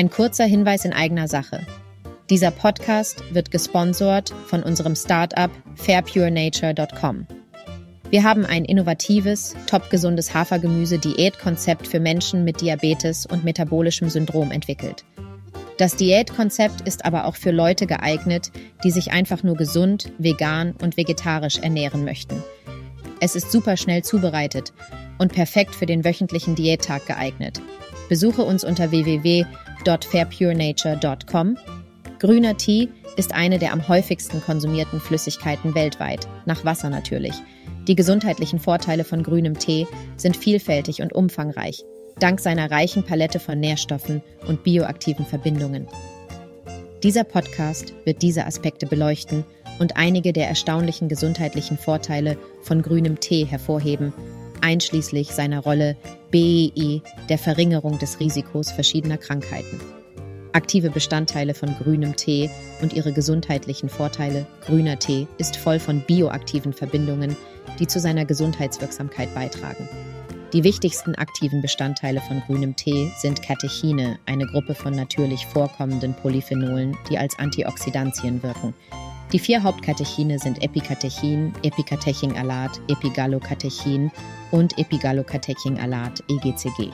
Ein 0.00 0.08
kurzer 0.08 0.46
Hinweis 0.46 0.86
in 0.86 0.94
eigener 0.94 1.28
Sache. 1.28 1.60
Dieser 2.30 2.50
Podcast 2.50 3.22
wird 3.34 3.50
gesponsert 3.50 4.32
von 4.46 4.62
unserem 4.62 4.96
Startup 4.96 5.50
fairpurenature.com. 5.74 7.26
Wir 8.08 8.24
haben 8.24 8.46
ein 8.46 8.64
innovatives, 8.64 9.54
topgesundes 9.66 10.32
Hafergemüse-Diätkonzept 10.32 11.86
für 11.86 12.00
Menschen 12.00 12.44
mit 12.44 12.62
Diabetes 12.62 13.26
und 13.26 13.44
metabolischem 13.44 14.08
Syndrom 14.08 14.50
entwickelt. 14.52 15.04
Das 15.76 15.96
Diätkonzept 15.96 16.80
ist 16.88 17.04
aber 17.04 17.26
auch 17.26 17.36
für 17.36 17.50
Leute 17.50 17.86
geeignet, 17.86 18.52
die 18.82 18.92
sich 18.92 19.12
einfach 19.12 19.42
nur 19.42 19.56
gesund, 19.56 20.10
vegan 20.16 20.72
und 20.80 20.96
vegetarisch 20.96 21.58
ernähren 21.58 22.06
möchten. 22.06 22.42
Es 23.20 23.36
ist 23.36 23.52
super 23.52 23.76
schnell 23.76 24.02
zubereitet 24.02 24.72
und 25.18 25.34
perfekt 25.34 25.74
für 25.74 25.84
den 25.84 26.06
wöchentlichen 26.06 26.54
Diättag 26.54 27.04
geeignet. 27.04 27.60
Besuche 28.08 28.42
uns 28.42 28.64
unter 28.64 28.92
www.fairpurenature.com. 29.84 31.56
Grüner 32.18 32.56
Tee 32.56 32.88
ist 33.16 33.34
eine 33.34 33.58
der 33.58 33.72
am 33.72 33.88
häufigsten 33.88 34.40
konsumierten 34.42 35.00
Flüssigkeiten 35.00 35.74
weltweit, 35.74 36.28
nach 36.44 36.64
Wasser 36.64 36.90
natürlich. 36.90 37.34
Die 37.86 37.94
gesundheitlichen 37.94 38.58
Vorteile 38.58 39.04
von 39.04 39.22
grünem 39.22 39.58
Tee 39.58 39.86
sind 40.16 40.36
vielfältig 40.36 41.00
und 41.02 41.12
umfangreich, 41.12 41.84
dank 42.18 42.40
seiner 42.40 42.70
reichen 42.70 43.04
Palette 43.04 43.40
von 43.40 43.58
Nährstoffen 43.58 44.22
und 44.46 44.62
bioaktiven 44.62 45.24
Verbindungen. 45.24 45.88
Dieser 47.02 47.24
Podcast 47.24 47.94
wird 48.04 48.20
diese 48.20 48.44
Aspekte 48.44 48.86
beleuchten 48.86 49.44
und 49.78 49.96
einige 49.96 50.34
der 50.34 50.48
erstaunlichen 50.48 51.08
gesundheitlichen 51.08 51.78
Vorteile 51.78 52.36
von 52.62 52.82
grünem 52.82 53.18
Tee 53.18 53.46
hervorheben, 53.46 54.12
einschließlich 54.60 55.30
seiner 55.30 55.60
Rolle 55.60 55.96
BEI 56.30 57.02
der 57.28 57.38
Verringerung 57.38 57.98
des 57.98 58.20
Risikos 58.20 58.70
verschiedener 58.70 59.18
Krankheiten. 59.18 59.80
Aktive 60.52 60.90
Bestandteile 60.90 61.54
von 61.54 61.74
grünem 61.76 62.16
Tee 62.16 62.50
und 62.82 62.92
ihre 62.92 63.12
gesundheitlichen 63.12 63.88
Vorteile. 63.88 64.46
Grüner 64.64 64.98
Tee 64.98 65.26
ist 65.38 65.56
voll 65.56 65.78
von 65.78 66.00
bioaktiven 66.00 66.72
Verbindungen, 66.72 67.36
die 67.78 67.86
zu 67.86 68.00
seiner 68.00 68.24
Gesundheitswirksamkeit 68.24 69.32
beitragen. 69.34 69.88
Die 70.52 70.64
wichtigsten 70.64 71.14
aktiven 71.14 71.62
Bestandteile 71.62 72.20
von 72.20 72.40
grünem 72.40 72.74
Tee 72.74 73.12
sind 73.18 73.40
Katechine, 73.40 74.18
eine 74.26 74.46
Gruppe 74.46 74.74
von 74.74 74.96
natürlich 74.96 75.46
vorkommenden 75.46 76.14
Polyphenolen, 76.14 76.96
die 77.08 77.18
als 77.18 77.38
Antioxidantien 77.38 78.42
wirken. 78.42 78.74
Die 79.32 79.38
vier 79.38 79.62
Hauptkatechine 79.62 80.40
sind 80.40 80.60
Epikatechin, 80.60 81.52
Epikatechin-Alat, 81.62 82.80
Epigallocatechin 82.88 84.10
und 84.50 84.76
Epigallocatechin-Alat, 84.76 86.24
EGCG. 86.28 86.90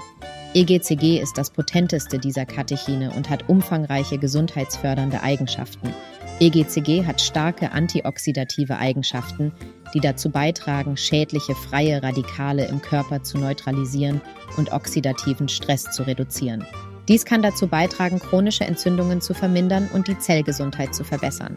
EGCG 0.52 1.18
ist 1.18 1.38
das 1.38 1.50
potenteste 1.50 2.18
dieser 2.18 2.44
Katechine 2.44 3.10
und 3.12 3.30
hat 3.30 3.48
umfangreiche 3.48 4.18
gesundheitsfördernde 4.18 5.22
Eigenschaften. 5.22 5.94
EGCG 6.38 7.06
hat 7.06 7.22
starke 7.22 7.72
antioxidative 7.72 8.76
Eigenschaften, 8.76 9.52
die 9.94 10.00
dazu 10.00 10.28
beitragen, 10.28 10.98
schädliche 10.98 11.54
freie 11.54 12.02
Radikale 12.02 12.66
im 12.66 12.82
Körper 12.82 13.22
zu 13.22 13.38
neutralisieren 13.38 14.20
und 14.58 14.72
oxidativen 14.72 15.48
Stress 15.48 15.84
zu 15.84 16.02
reduzieren. 16.02 16.66
Dies 17.08 17.24
kann 17.24 17.40
dazu 17.40 17.66
beitragen, 17.66 18.18
chronische 18.18 18.64
Entzündungen 18.64 19.22
zu 19.22 19.32
vermindern 19.32 19.88
und 19.94 20.08
die 20.08 20.18
Zellgesundheit 20.18 20.94
zu 20.94 21.02
verbessern. 21.02 21.56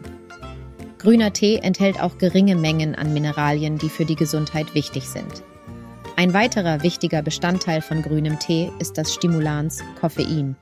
Grüner 1.00 1.32
Tee 1.32 1.56
enthält 1.56 1.98
auch 1.98 2.18
geringe 2.18 2.56
Mengen 2.56 2.94
an 2.94 3.14
Mineralien, 3.14 3.78
die 3.78 3.88
für 3.88 4.04
die 4.04 4.16
Gesundheit 4.16 4.74
wichtig 4.74 5.04
sind. 5.04 5.42
Ein 6.16 6.34
weiterer 6.34 6.82
wichtiger 6.82 7.22
Bestandteil 7.22 7.80
von 7.80 8.02
grünem 8.02 8.38
Tee 8.38 8.70
ist 8.80 8.98
das 8.98 9.14
Stimulans 9.14 9.82
Koffein. 9.98 10.56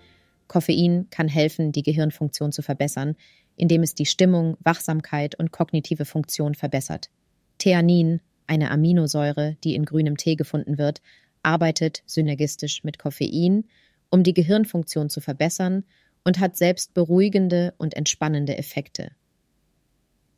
Koffein 0.47 1.09
kann 1.11 1.27
helfen, 1.27 1.73
die 1.73 1.83
Gehirnfunktion 1.83 2.53
zu 2.53 2.63
verbessern, 2.63 3.17
indem 3.57 3.83
es 3.83 3.97
die 3.97 4.07
Stimmung, 4.07 4.57
Wachsamkeit 4.61 5.35
und 5.35 5.51
kognitive 5.51 6.05
Funktion 6.05 6.55
verbessert. 6.55 7.11
Theanin, 7.59 8.21
eine 8.47 8.71
Aminosäure, 8.71 9.57
die 9.65 9.75
in 9.75 9.87
grünem 9.87 10.17
Tee 10.17 10.37
gefunden 10.37 10.79
wird, 10.79 11.03
arbeitet 11.43 12.05
synergistisch 12.07 12.85
mit 12.85 13.01
Koffein, 13.01 13.65
um 14.09 14.23
die 14.23 14.35
Gehirnfunktion 14.35 15.11
zu 15.11 15.21
verbessern 15.21 15.83
und 16.23 16.39
hat 16.39 16.57
selbst 16.57 16.95
beruhigende 16.95 17.75
und 17.77 17.95
entspannende 17.95 18.57
Effekte 18.57 19.11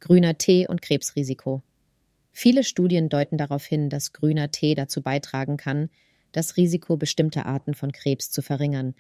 grüner 0.01 0.39
Tee 0.39 0.67
und 0.67 0.83
Krebsrisiko. 0.83 1.63
Viele 2.33 2.65
Studien 2.65 3.09
deuten 3.09 3.37
darauf 3.37 3.65
hin, 3.65 3.91
dass 3.91 4.13
grüner 4.13 4.51
Tee 4.51 4.75
dazu 4.75 5.03
beitragen 5.03 5.57
kann, 5.57 5.91
das 6.33 6.57
Risiko 6.57 6.97
bestimmter 6.97 7.47
Arten 7.47 7.75
von 7.75 7.93
Krebs 7.93 8.31
zu 8.31 8.43
verringern. 8.43 8.95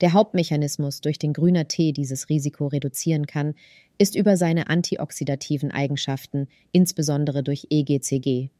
Der 0.00 0.12
Hauptmechanismus, 0.12 1.00
durch 1.00 1.18
den 1.18 1.32
grüner 1.32 1.66
Tee 1.66 1.92
dieses 1.92 2.28
Risiko 2.28 2.68
reduzieren 2.68 3.26
kann, 3.26 3.54
ist 3.98 4.14
über 4.14 4.36
seine 4.36 4.68
antioxidativen 4.68 5.72
Eigenschaften, 5.72 6.46
insbesondere 6.70 7.42
durch 7.42 7.66
EGCG. 7.70 8.50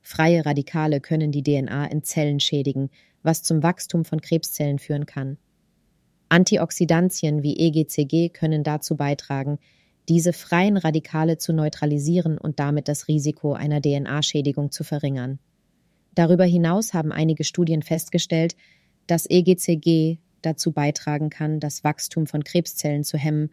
Freie 0.00 0.46
Radikale 0.46 1.00
können 1.00 1.32
die 1.32 1.42
DNA 1.42 1.86
in 1.86 2.04
Zellen 2.04 2.38
schädigen, 2.38 2.90
was 3.22 3.42
zum 3.42 3.62
Wachstum 3.64 4.04
von 4.04 4.20
Krebszellen 4.20 4.78
führen 4.78 5.04
kann. 5.04 5.36
Antioxidantien 6.28 7.42
wie 7.42 7.58
EGCG 7.58 8.28
können 8.28 8.62
dazu 8.62 8.96
beitragen, 8.96 9.58
diese 10.08 10.32
freien 10.32 10.76
Radikale 10.76 11.38
zu 11.38 11.52
neutralisieren 11.52 12.38
und 12.38 12.58
damit 12.58 12.88
das 12.88 13.08
Risiko 13.08 13.52
einer 13.52 13.80
DNA-Schädigung 13.80 14.70
zu 14.70 14.84
verringern. 14.84 15.38
Darüber 16.14 16.44
hinaus 16.44 16.94
haben 16.94 17.12
einige 17.12 17.44
Studien 17.44 17.82
festgestellt, 17.82 18.56
dass 19.06 19.28
EGCG 19.28 20.18
dazu 20.42 20.72
beitragen 20.72 21.30
kann, 21.30 21.60
das 21.60 21.84
Wachstum 21.84 22.26
von 22.26 22.44
Krebszellen 22.44 23.04
zu 23.04 23.18
hemmen 23.18 23.50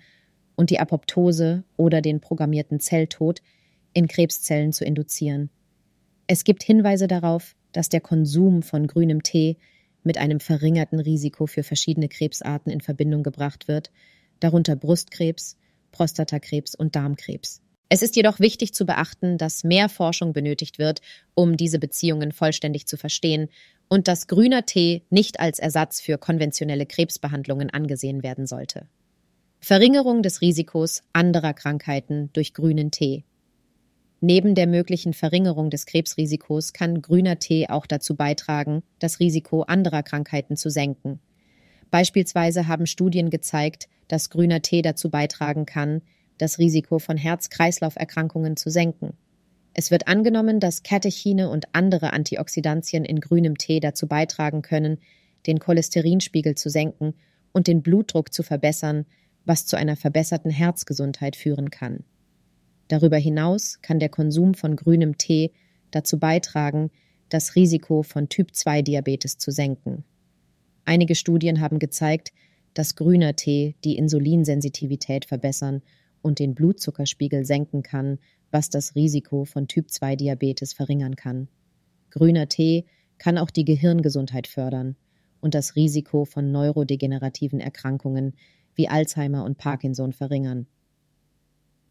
und 0.56 0.70
die 0.70 0.80
Apoptose 0.80 1.64
oder 1.78 2.02
den 2.02 2.22
programmierten 2.22 2.80
Zelltod 2.80 3.42
in 3.94 4.08
Krebszellen 4.08 4.72
zu 4.72 4.86
induzieren. 4.86 5.50
Es 6.28 6.44
gibt 6.44 6.64
Hinweise 6.64 7.08
darauf, 7.08 7.56
dass 7.72 7.90
der 7.90 8.02
Konsum 8.02 8.64
von 8.64 8.88
grünem 8.88 9.22
Tee 9.22 9.58
mit 10.04 10.18
einem 10.18 10.40
verringerten 10.40 11.00
Risiko 11.00 11.48
für 11.48 11.64
verschiedene 11.64 12.08
Krebsarten 12.08 12.72
in 12.72 12.82
Verbindung 12.82 13.24
gebracht 13.24 13.68
wird, 13.68 13.92
darunter 14.40 14.76
Brustkrebs, 14.76 15.58
Prostatakrebs 15.96 16.76
und 16.76 16.98
Darmkrebs. 16.98 17.62
Es 17.88 18.02
ist 18.02 18.18
jedoch 18.18 18.42
wichtig 18.42 18.74
zu 18.74 18.86
beachten, 18.86 19.38
dass 19.38 19.64
mehr 19.64 19.88
Forschung 19.88 20.34
benötigt 20.34 20.78
wird, 20.78 21.00
um 21.36 21.56
diese 21.56 21.80
Beziehungen 21.80 22.34
vollständig 22.34 22.86
zu 22.86 22.98
verstehen 22.98 23.48
und 23.88 24.10
dass 24.10 24.28
grüner 24.28 24.66
Tee 24.66 25.04
nicht 25.10 25.40
als 25.40 25.58
Ersatz 25.60 26.02
für 26.02 26.18
konventionelle 26.18 26.86
Krebsbehandlungen 26.86 27.70
angesehen 27.70 28.24
werden 28.24 28.46
sollte. 28.46 28.88
Verringerung 29.62 30.22
des 30.22 30.42
Risikos 30.42 31.02
anderer 31.14 31.54
Krankheiten 31.54 32.30
durch 32.34 32.54
grünen 32.54 32.92
Tee. 32.92 33.24
Neben 34.20 34.56
der 34.56 34.68
möglichen 34.68 35.14
Verringerung 35.14 35.70
des 35.70 35.86
Krebsrisikos 35.86 36.74
kann 36.74 37.02
grüner 37.02 37.40
Tee 37.40 37.70
auch 37.70 37.86
dazu 37.86 38.16
beitragen, 38.16 38.84
das 39.00 39.22
Risiko 39.22 39.62
anderer 39.62 40.04
Krankheiten 40.04 40.58
zu 40.58 40.70
senken. 40.70 41.20
Beispielsweise 41.96 42.68
haben 42.68 42.88
Studien 42.88 43.30
gezeigt, 43.30 43.88
dass 44.10 44.30
grüner 44.30 44.62
Tee 44.62 44.82
dazu 44.82 45.10
beitragen 45.10 45.66
kann, 45.66 46.02
das 46.38 46.60
Risiko 46.60 47.00
von 47.00 47.16
Herz-Kreislauf-Erkrankungen 47.16 48.58
zu 48.58 48.70
senken. 48.70 49.14
Es 49.74 49.92
wird 49.92 50.10
angenommen, 50.10 50.60
dass 50.60 50.84
Katechine 50.84 51.50
und 51.50 51.74
andere 51.74 52.12
Antioxidantien 52.12 53.06
in 53.06 53.22
grünem 53.22 53.58
Tee 53.58 53.80
dazu 53.80 54.08
beitragen 54.08 54.62
können, 54.62 54.98
den 55.48 55.60
Cholesterinspiegel 55.60 56.56
zu 56.56 56.70
senken 56.70 57.14
und 57.54 57.68
den 57.68 57.82
Blutdruck 57.82 58.34
zu 58.34 58.44
verbessern, 58.44 59.06
was 59.46 59.66
zu 59.66 59.78
einer 59.78 59.96
verbesserten 59.96 60.52
Herzgesundheit 60.52 61.38
führen 61.38 61.70
kann. 61.70 62.04
Darüber 62.90 63.16
hinaus 63.16 63.80
kann 63.82 64.00
der 64.00 64.10
Konsum 64.10 64.54
von 64.54 64.76
grünem 64.76 65.18
Tee 65.18 65.54
dazu 65.92 66.20
beitragen, 66.20 66.92
das 67.30 67.56
Risiko 67.56 68.04
von 68.04 68.28
Typ-2-Diabetes 68.28 69.38
zu 69.38 69.52
senken. 69.52 70.04
Einige 70.86 71.16
Studien 71.16 71.60
haben 71.60 71.80
gezeigt, 71.80 72.32
dass 72.74 72.96
grüner 72.96 73.36
Tee 73.36 73.76
die 73.84 73.98
Insulinsensitivität 73.98 75.26
verbessern 75.26 75.82
und 76.22 76.40
den 76.40 76.56
Blutzuckerspiegel 76.56 77.46
senken 77.46 77.84
kann, 77.84 78.20
was 78.52 78.70
das 78.70 78.96
Risiko 78.96 79.46
von 79.46 79.68
Typ-2-Diabetes 79.68 80.74
verringern 80.74 81.16
kann. 81.16 81.48
Grüner 82.12 82.48
Tee 82.48 82.86
kann 83.18 83.38
auch 83.38 83.50
die 83.50 83.66
Gehirngesundheit 83.66 84.48
fördern 84.48 84.96
und 85.42 85.56
das 85.56 85.76
Risiko 85.76 86.26
von 86.26 86.52
neurodegenerativen 86.52 87.60
Erkrankungen 87.60 88.34
wie 88.76 88.88
Alzheimer 88.88 89.44
und 89.44 89.58
Parkinson 89.58 90.14
verringern. 90.14 90.68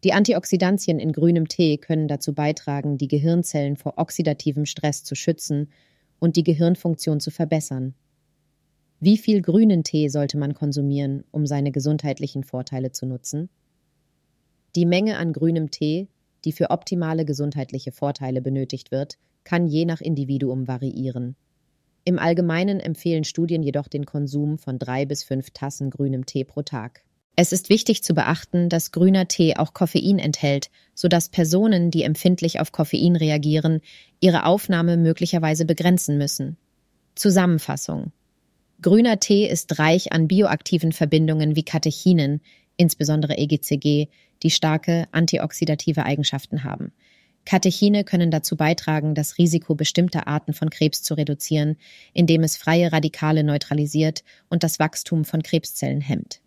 Die 0.05 0.13
Antioxidantien 0.13 0.99
in 0.99 1.13
grünem 1.13 1.49
Tee 1.49 1.79
können 1.79 2.09
dazu 2.09 2.35
beitragen, 2.35 2.99
die 2.99 3.09
Gehirnzellen 3.09 3.77
vor 3.77 3.95
oxidativem 3.97 4.67
Stress 4.67 5.03
zu 5.03 5.15
schützen 5.15 5.71
und 6.19 6.37
die 6.37 6.45
Gehirnfunktion 6.45 7.21
zu 7.21 7.31
verbessern. 7.31 7.95
Wie 9.05 9.19
viel 9.19 9.43
grünen 9.43 9.85
Tee 9.85 10.09
sollte 10.09 10.39
man 10.39 10.55
konsumieren, 10.55 11.25
um 11.31 11.45
seine 11.45 11.73
gesundheitlichen 11.73 12.43
Vorteile 12.43 12.91
zu 12.91 13.05
nutzen? 13.05 13.51
Die 14.77 14.87
Menge 14.87 15.19
an 15.19 15.35
grünem 15.35 15.71
Tee, 15.71 16.09
die 16.47 16.53
für 16.53 16.71
optimale 16.71 17.27
gesundheitliche 17.27 17.93
Vorteile 17.93 18.41
benötigt 18.41 18.93
wird, 18.93 19.19
kann 19.45 19.67
je 19.67 19.85
nach 19.85 20.01
Individuum 20.01 20.69
variieren. 20.69 21.37
Im 22.07 22.19
Allgemeinen 22.19 22.81
empfehlen 22.81 23.25
Studien 23.25 23.63
jedoch 23.63 23.89
den 23.89 24.07
Konsum 24.07 24.57
von 24.57 24.79
drei 24.79 25.05
bis 25.05 25.23
fünf 25.23 25.51
Tassen 25.51 25.91
grünem 25.91 26.25
Tee 26.25 26.45
pro 26.45 26.63
Tag. 26.63 27.03
Es 27.37 27.53
ist 27.53 27.69
wichtig 27.69 28.03
zu 28.03 28.15
beachten, 28.15 28.71
dass 28.71 28.91
grüner 28.91 29.29
Tee 29.29 29.57
auch 29.57 29.75
Koffein 29.75 30.19
enthält, 30.19 30.71
sodass 30.95 31.29
Personen, 31.29 31.91
die 31.91 32.05
empfindlich 32.05 32.59
auf 32.59 32.73
Koffein 32.73 33.17
reagieren, 33.17 33.83
ihre 34.21 34.47
Aufnahme 34.47 34.97
möglicherweise 34.97 35.67
begrenzen 35.67 36.17
müssen. 36.17 36.57
Zusammenfassung 37.15 38.13
Grüner 38.85 39.19
Tee 39.19 39.49
ist 39.49 39.79
reich 39.79 40.13
an 40.13 40.29
bioaktiven 40.29 40.93
Verbindungen 40.93 41.57
wie 41.57 41.63
Katechinen, 41.63 42.43
insbesondere 42.77 43.39
EGCG, 43.39 44.09
die 44.43 44.51
starke 44.51 45.07
antioxidative 45.11 46.05
Eigenschaften 46.05 46.65
haben. 46.65 46.93
Katechine 47.47 48.05
können 48.05 48.31
dazu 48.31 48.59
beitragen, 48.59 49.15
das 49.15 49.39
Risiko 49.39 49.75
bestimmter 49.75 50.29
Arten 50.29 50.53
von 50.53 50.69
Krebs 50.69 51.03
zu 51.03 51.15
reduzieren, 51.15 51.79
indem 52.13 52.43
es 52.43 52.59
freie 52.59 52.93
Radikale 52.93 53.43
neutralisiert 53.43 54.23
und 54.51 54.63
das 54.63 54.79
Wachstum 54.79 55.25
von 55.25 55.43
Krebszellen 55.43 56.03
hemmt. 56.03 56.43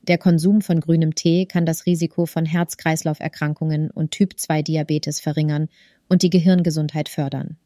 Der 0.00 0.16
Konsum 0.16 0.62
von 0.62 0.80
grünem 0.80 1.14
Tee 1.14 1.44
kann 1.44 1.66
das 1.66 1.84
Risiko 1.84 2.24
von 2.24 2.46
Herz-Kreislauf-Erkrankungen 2.46 3.90
und 3.90 4.12
Typ-2-Diabetes 4.12 5.20
verringern 5.20 5.68
und 6.08 6.22
die 6.22 6.30
Gehirngesundheit 6.30 7.10
fördern. 7.10 7.58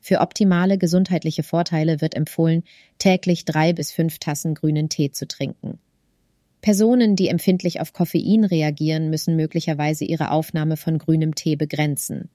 Für 0.00 0.20
optimale 0.20 0.78
gesundheitliche 0.78 1.42
Vorteile 1.42 2.00
wird 2.00 2.14
empfohlen, 2.14 2.62
täglich 2.98 3.44
drei 3.44 3.72
bis 3.72 3.92
fünf 3.92 4.18
Tassen 4.18 4.54
grünen 4.54 4.88
Tee 4.88 5.10
zu 5.10 5.26
trinken. 5.26 5.78
Personen, 6.60 7.14
die 7.14 7.28
empfindlich 7.28 7.80
auf 7.80 7.92
Koffein 7.92 8.44
reagieren, 8.44 9.10
müssen 9.10 9.36
möglicherweise 9.36 10.04
ihre 10.04 10.30
Aufnahme 10.30 10.76
von 10.76 10.98
grünem 10.98 11.34
Tee 11.34 11.56
begrenzen. 11.56 12.30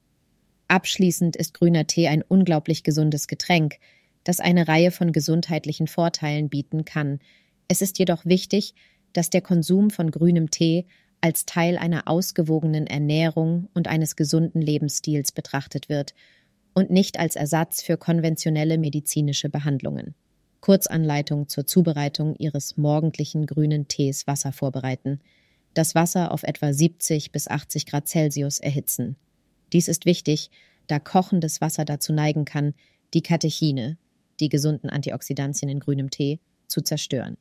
Abschließend 0.68 1.36
ist 1.36 1.54
grüner 1.54 1.88
Tee 1.88 2.08
ein 2.08 2.22
unglaublich 2.22 2.84
gesundes 2.84 3.28
Getränk, 3.28 3.76
das 4.24 4.40
eine 4.40 4.68
Reihe 4.68 4.92
von 4.92 5.12
gesundheitlichen 5.12 5.88
Vorteilen 5.88 6.50
bieten 6.50 6.86
kann. 6.86 7.20
Es 7.68 7.82
ist 7.82 8.00
jedoch 8.00 8.26
wichtig, 8.26 8.74
dass 9.12 9.30
der 9.30 9.42
Konsum 9.42 9.90
von 9.90 10.10
grünem 10.10 10.50
Tee 10.50 10.86
als 11.20 11.46
Teil 11.46 11.78
einer 11.78 12.08
ausgewogenen 12.08 12.88
Ernährung 12.88 13.70
und 13.74 13.88
eines 13.88 14.16
gesunden 14.16 14.62
Lebensstils 14.62 15.32
betrachtet 15.32 15.90
wird 15.90 16.14
und 16.74 16.90
nicht 16.90 17.20
als 17.20 17.36
Ersatz 17.36 17.82
für 17.82 17.98
konventionelle 17.98 18.78
medizinische 18.78 19.50
Behandlungen. 19.50 20.16
Kurzanleitung 20.62 21.50
zur 21.50 21.68
Zubereitung 21.68 22.36
Ihres 22.36 22.78
morgendlichen 22.78 23.46
grünen 23.46 23.88
Tees 23.88 24.28
Wasser 24.28 24.52
vorbereiten. 24.52 25.20
Das 25.74 25.94
Wasser 25.94 26.32
auf 26.32 26.44
etwa 26.44 26.72
70 26.72 27.32
bis 27.32 27.48
80 27.48 27.86
Grad 27.86 28.08
Celsius 28.08 28.60
erhitzen. 28.60 29.18
Dies 29.74 29.88
ist 29.88 30.06
wichtig, 30.06 30.52
da 30.88 31.00
kochendes 31.00 31.62
Wasser 31.62 31.86
dazu 31.86 32.14
neigen 32.14 32.46
kann, 32.46 32.74
die 33.14 33.22
Katechine, 33.22 33.98
die 34.40 34.50
gesunden 34.50 34.90
Antioxidantien 34.90 35.70
in 35.70 35.80
grünem 35.80 36.10
Tee, 36.10 36.40
zu 36.68 36.82
zerstören. 36.82 37.38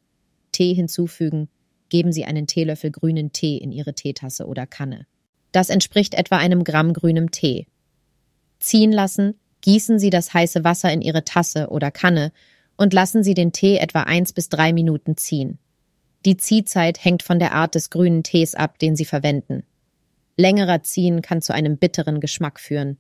Tee 0.51 0.75
hinzufügen, 0.75 1.49
geben 1.89 2.13
Sie 2.13 2.25
einen 2.25 2.47
Teelöffel 2.47 2.91
grünen 2.91 3.33
Tee 3.33 3.57
in 3.57 3.71
Ihre 3.73 3.95
Teetasse 3.95 4.47
oder 4.47 4.67
Kanne. 4.67 5.07
Das 5.53 5.69
entspricht 5.69 6.15
etwa 6.15 6.39
einem 6.39 6.65
Gramm 6.65 6.93
grünem 6.93 7.31
Tee 7.31 7.67
ziehen 8.63 8.93
lassen, 8.93 9.35
gießen 9.61 9.99
Sie 9.99 10.11
das 10.11 10.35
heiße 10.35 10.65
Wasser 10.65 10.93
in 10.93 11.03
Ihre 11.03 11.25
Tasse 11.25 11.69
oder 11.69 11.91
Kanne 11.91 12.33
und 12.77 12.93
lassen 12.93 13.23
Sie 13.23 13.35
den 13.35 13.53
Tee 13.53 13.77
etwa 13.77 14.03
eins 14.03 14.33
bis 14.33 14.49
drei 14.49 14.73
Minuten 14.73 15.17
ziehen. 15.17 15.59
Die 16.25 16.37
Ziehzeit 16.37 17.05
hängt 17.05 17.23
von 17.23 17.39
der 17.39 17.53
Art 17.53 17.75
des 17.75 17.91
grünen 17.91 18.23
Tees 18.23 18.55
ab, 18.55 18.79
den 18.79 18.97
Sie 18.97 19.05
verwenden. 19.05 19.65
Längerer 20.37 20.83
Ziehen 20.83 21.21
kann 21.21 21.43
zu 21.43 21.53
einem 21.53 21.77
bitteren 21.77 22.21
Geschmack 22.21 22.61
führen. 22.61 22.99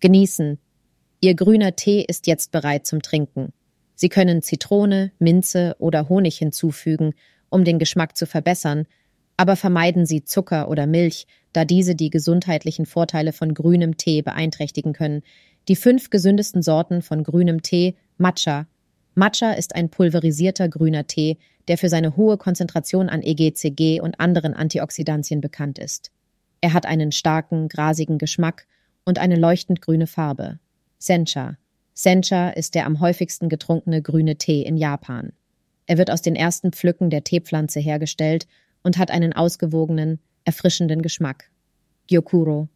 Genießen. 0.00 0.58
Ihr 1.20 1.34
grüner 1.34 1.76
Tee 1.76 2.04
ist 2.06 2.26
jetzt 2.26 2.52
bereit 2.52 2.86
zum 2.86 3.02
Trinken. 3.02 3.52
Sie 3.94 4.08
können 4.08 4.40
Zitrone, 4.40 5.12
Minze 5.18 5.76
oder 5.78 6.08
Honig 6.08 6.38
hinzufügen, 6.38 7.12
um 7.50 7.64
den 7.64 7.78
Geschmack 7.78 8.16
zu 8.16 8.26
verbessern, 8.26 8.86
aber 9.40 9.56
vermeiden 9.56 10.04
Sie 10.04 10.22
Zucker 10.22 10.68
oder 10.68 10.86
Milch, 10.86 11.26
da 11.54 11.64
diese 11.64 11.94
die 11.94 12.10
gesundheitlichen 12.10 12.84
Vorteile 12.84 13.32
von 13.32 13.54
grünem 13.54 13.96
Tee 13.96 14.20
beeinträchtigen 14.20 14.92
können. 14.92 15.22
Die 15.66 15.76
fünf 15.76 16.10
gesündesten 16.10 16.60
Sorten 16.60 17.00
von 17.00 17.24
grünem 17.24 17.62
Tee 17.62 17.94
Matcha. 18.18 18.66
Matcha 19.14 19.52
ist 19.52 19.74
ein 19.74 19.88
pulverisierter 19.88 20.68
grüner 20.68 21.06
Tee, 21.06 21.38
der 21.68 21.78
für 21.78 21.88
seine 21.88 22.18
hohe 22.18 22.36
Konzentration 22.36 23.08
an 23.08 23.22
EGCG 23.22 24.02
und 24.02 24.20
anderen 24.20 24.52
Antioxidantien 24.52 25.40
bekannt 25.40 25.78
ist. 25.78 26.10
Er 26.60 26.74
hat 26.74 26.84
einen 26.84 27.10
starken, 27.10 27.70
grasigen 27.70 28.18
Geschmack 28.18 28.66
und 29.06 29.18
eine 29.18 29.36
leuchtend 29.36 29.80
grüne 29.80 30.06
Farbe. 30.06 30.58
Sencha. 30.98 31.56
Sencha 31.94 32.50
ist 32.50 32.74
der 32.74 32.84
am 32.84 33.00
häufigsten 33.00 33.48
getrunkene 33.48 34.02
grüne 34.02 34.36
Tee 34.36 34.60
in 34.60 34.76
Japan. 34.76 35.32
Er 35.86 35.96
wird 35.96 36.10
aus 36.10 36.20
den 36.20 36.36
ersten 36.36 36.72
Pflücken 36.72 37.08
der 37.08 37.24
Teepflanze 37.24 37.80
hergestellt 37.80 38.46
und 38.82 38.98
hat 38.98 39.10
einen 39.10 39.32
ausgewogenen, 39.32 40.18
erfrischenden 40.44 41.02
Geschmack. 41.02 41.50
Gyokuro. 42.08 42.68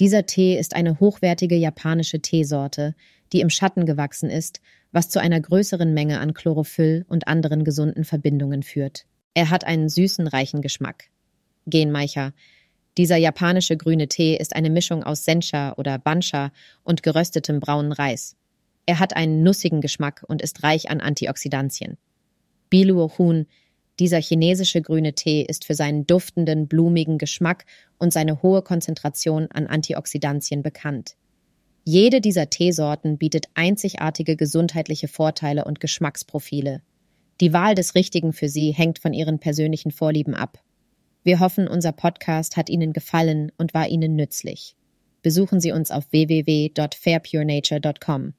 Dieser 0.00 0.26
Tee 0.26 0.58
ist 0.58 0.74
eine 0.74 0.98
hochwertige 1.00 1.56
japanische 1.56 2.20
Teesorte, 2.20 2.94
die 3.32 3.40
im 3.40 3.50
Schatten 3.50 3.86
gewachsen 3.86 4.30
ist, 4.30 4.60
was 4.92 5.08
zu 5.08 5.20
einer 5.20 5.40
größeren 5.40 5.92
Menge 5.94 6.20
an 6.20 6.34
Chlorophyll 6.34 7.04
und 7.08 7.28
anderen 7.28 7.64
gesunden 7.64 8.04
Verbindungen 8.04 8.62
führt. 8.62 9.06
Er 9.34 9.50
hat 9.50 9.64
einen 9.64 9.88
süßen, 9.88 10.26
reichen 10.26 10.60
Geschmack. 10.60 11.04
Genmaicha. 11.66 12.32
Dieser 12.98 13.16
japanische 13.16 13.76
grüne 13.76 14.08
Tee 14.08 14.36
ist 14.36 14.54
eine 14.54 14.68
Mischung 14.68 15.02
aus 15.02 15.24
Sencha 15.24 15.72
oder 15.76 15.98
Bansha 15.98 16.52
und 16.82 17.02
geröstetem 17.02 17.60
braunen 17.60 17.92
Reis. 17.92 18.36
Er 18.84 18.98
hat 18.98 19.16
einen 19.16 19.42
nussigen 19.42 19.80
Geschmack 19.80 20.24
und 20.28 20.42
ist 20.42 20.62
reich 20.62 20.90
an 20.90 21.00
Antioxidantien. 21.00 21.96
Biluohun 22.68 23.46
dieser 23.98 24.20
chinesische 24.20 24.80
grüne 24.80 25.14
Tee 25.14 25.42
ist 25.42 25.64
für 25.64 25.74
seinen 25.74 26.06
duftenden, 26.06 26.66
blumigen 26.66 27.18
Geschmack 27.18 27.66
und 27.98 28.12
seine 28.12 28.42
hohe 28.42 28.62
Konzentration 28.62 29.48
an 29.50 29.66
Antioxidantien 29.66 30.62
bekannt. 30.62 31.16
Jede 31.84 32.20
dieser 32.20 32.48
Teesorten 32.48 33.18
bietet 33.18 33.46
einzigartige 33.54 34.36
gesundheitliche 34.36 35.08
Vorteile 35.08 35.64
und 35.64 35.80
Geschmacksprofile. 35.80 36.80
Die 37.40 37.52
Wahl 37.52 37.74
des 37.74 37.96
Richtigen 37.96 38.32
für 38.32 38.48
Sie 38.48 38.72
hängt 38.72 39.00
von 39.00 39.12
Ihren 39.12 39.40
persönlichen 39.40 39.90
Vorlieben 39.90 40.34
ab. 40.34 40.62
Wir 41.24 41.40
hoffen, 41.40 41.66
unser 41.68 41.92
Podcast 41.92 42.56
hat 42.56 42.70
Ihnen 42.70 42.92
gefallen 42.92 43.52
und 43.58 43.74
war 43.74 43.88
Ihnen 43.88 44.16
nützlich. 44.16 44.74
Besuchen 45.22 45.60
Sie 45.60 45.72
uns 45.72 45.90
auf 45.90 46.10
www.fairpurenature.com. 46.12 48.34